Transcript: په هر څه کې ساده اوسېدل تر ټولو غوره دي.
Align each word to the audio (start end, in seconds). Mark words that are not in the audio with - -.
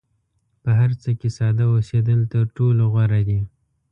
په 0.63 0.69
هر 0.79 0.91
څه 1.01 1.09
کې 1.19 1.29
ساده 1.37 1.65
اوسېدل 1.73 2.19
تر 2.33 2.45
ټولو 2.57 2.83
غوره 2.93 3.21
دي. 3.27 3.39